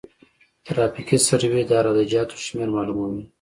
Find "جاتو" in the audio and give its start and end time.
2.11-2.43